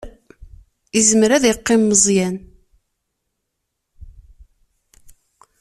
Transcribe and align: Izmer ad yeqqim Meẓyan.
Izmer 0.99 1.31
ad 1.31 1.43
yeqqim 1.45 1.81
Meẓyan. 1.89 2.35